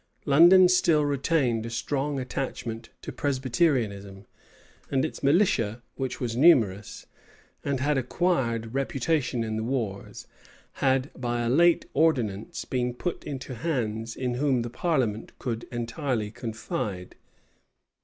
London 0.25 0.67
still 0.67 1.05
retained 1.05 1.63
a 1.63 1.69
strong 1.69 2.19
attachment 2.19 2.89
to 3.03 3.11
Presbyterianism; 3.11 4.25
and 4.89 5.05
its 5.05 5.21
militia, 5.21 5.83
which 5.93 6.19
was 6.19 6.35
numerous, 6.35 7.05
and 7.63 7.79
had 7.79 7.99
acquired 7.99 8.73
reputation 8.73 9.43
in 9.43 9.57
the 9.57 9.63
wars, 9.63 10.25
had, 10.81 11.11
by 11.15 11.41
a 11.41 11.49
late 11.49 11.85
ordinance, 11.93 12.65
been 12.65 12.95
put 12.95 13.23
into 13.25 13.53
hands 13.53 14.15
in 14.15 14.33
whom 14.33 14.63
the 14.63 14.71
parliament 14.71 15.37
could 15.37 15.67
entirely 15.71 16.31
confide. 16.31 17.13